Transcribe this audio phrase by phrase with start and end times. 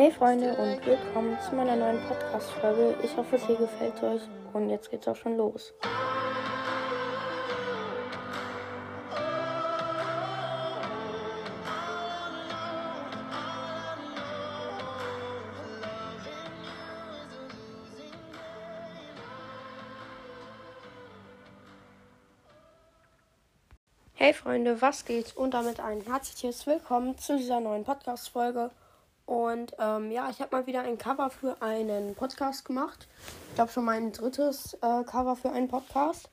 [0.00, 2.94] Hey Freunde und willkommen zu meiner neuen Podcast-Folge.
[3.02, 4.22] Ich hoffe, es hier gefällt euch
[4.52, 5.74] und jetzt geht's auch schon los.
[24.14, 25.36] Hey Freunde, was geht?
[25.36, 28.70] Und damit ein herzliches Willkommen zu dieser neuen Podcast-Folge.
[29.28, 33.06] Und ähm, ja, ich habe mal wieder ein Cover für einen Podcast gemacht.
[33.50, 36.30] Ich glaube schon mein drittes äh, Cover für einen Podcast.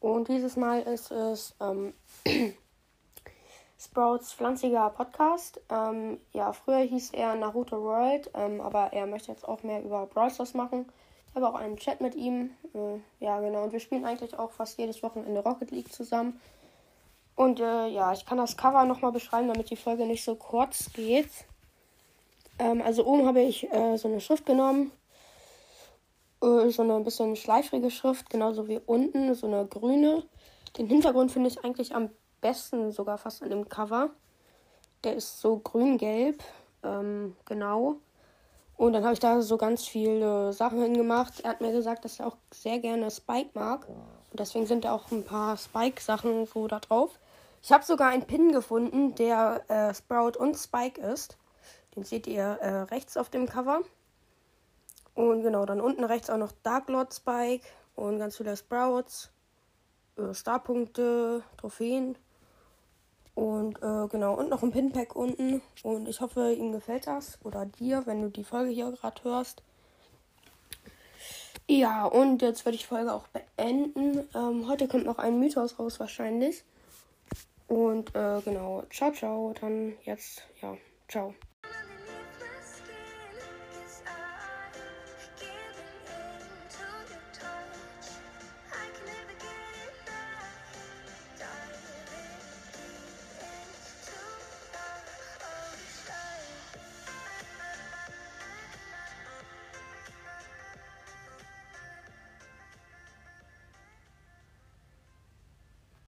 [0.00, 1.92] Und dieses Mal ist es ähm,
[3.78, 5.60] Sprouts pflanziger Podcast.
[5.68, 10.06] Ähm, ja, früher hieß er Naruto World, ähm, aber er möchte jetzt auch mehr über
[10.06, 10.90] Brawl Stars machen.
[11.28, 12.52] Ich habe auch einen Chat mit ihm.
[12.72, 13.64] Äh, ja, genau.
[13.64, 16.40] Und wir spielen eigentlich auch fast jedes Wochenende Rocket League zusammen.
[17.36, 20.90] Und äh, ja, ich kann das Cover nochmal beschreiben, damit die Folge nicht so kurz
[20.94, 21.28] geht.
[22.58, 24.92] Ähm, also oben habe ich äh, so eine Schrift genommen.
[26.42, 30.24] Äh, so eine bisschen schleifrige Schrift, genauso wie unten, so eine grüne.
[30.78, 34.10] Den Hintergrund finde ich eigentlich am besten sogar fast an dem Cover.
[35.04, 36.42] Der ist so grün-gelb.
[36.82, 37.96] Ähm, genau.
[38.76, 41.40] Und dann habe ich da so ganz viele Sachen hingemacht.
[41.40, 43.88] Er hat mir gesagt, dass er auch sehr gerne Spike mag.
[43.88, 47.20] Und deswegen sind da auch ein paar Spike-Sachen so da drauf.
[47.62, 51.38] Ich habe sogar einen Pin gefunden, der äh, Sprout und Spike ist.
[51.94, 53.80] Den seht ihr äh, rechts auf dem Cover.
[55.14, 59.30] Und genau, dann unten rechts auch noch Dark Lord Spike und ganz viele Sprouts,
[60.16, 62.18] äh, Starpunkte, Trophäen.
[63.34, 65.60] Und äh, genau, und noch ein Pinpack unten.
[65.82, 67.38] Und ich hoffe, Ihnen gefällt das.
[67.44, 69.62] Oder dir, wenn du die Folge hier gerade hörst.
[71.66, 74.28] Ja, und jetzt werde ich die Folge auch beenden.
[74.34, 76.62] Ähm, heute kommt noch ein Mythos raus wahrscheinlich.
[77.68, 79.54] Und äh, genau, ciao, ciao.
[79.58, 80.76] Dann jetzt, ja,
[81.08, 81.34] ciao.